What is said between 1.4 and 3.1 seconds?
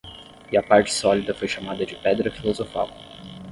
chamada de Pedra Filosofal.